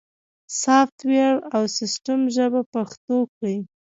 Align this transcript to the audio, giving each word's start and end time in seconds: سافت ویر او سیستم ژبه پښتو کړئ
سافت 0.61 0.97
ویر 1.09 1.35
او 1.55 1.63
سیستم 1.77 2.19
ژبه 2.35 2.61
پښتو 2.73 3.17
کړئ 3.35 3.57